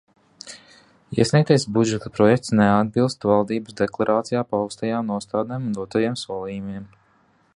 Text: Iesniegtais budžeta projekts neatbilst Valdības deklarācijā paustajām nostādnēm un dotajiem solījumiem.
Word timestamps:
Iesniegtais 1.19 1.65
budžeta 1.75 2.11
projekts 2.17 2.55
neatbilst 2.61 3.29
Valdības 3.31 3.77
deklarācijā 3.83 4.43
paustajām 4.55 5.11
nostādnēm 5.13 5.71
un 5.71 5.79
dotajiem 5.81 6.17
solījumiem. 6.27 6.89